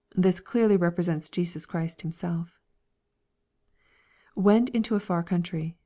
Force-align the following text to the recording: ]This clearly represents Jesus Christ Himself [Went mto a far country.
]This 0.26 0.40
clearly 0.40 0.78
represents 0.78 1.28
Jesus 1.28 1.66
Christ 1.66 2.00
Himself 2.00 2.62
[Went 4.34 4.72
mto 4.72 4.96
a 4.96 5.00
far 5.00 5.22
country. 5.22 5.76